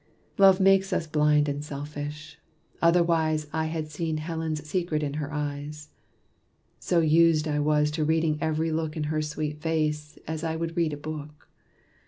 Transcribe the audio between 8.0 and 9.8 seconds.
reading every look In her sweet